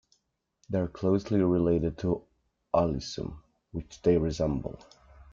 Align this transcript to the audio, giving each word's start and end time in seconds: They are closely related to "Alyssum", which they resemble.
They 0.67 0.79
are 0.79 0.87
closely 0.87 1.39
related 1.43 1.99
to 1.99 2.23
"Alyssum", 2.73 3.37
which 3.71 4.01
they 4.01 4.17
resemble. 4.17 4.79